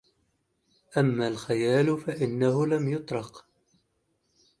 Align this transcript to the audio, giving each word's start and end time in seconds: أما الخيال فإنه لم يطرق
أما 0.97 1.27
الخيال 1.27 1.97
فإنه 1.97 2.67
لم 2.67 2.89
يطرق 2.89 3.45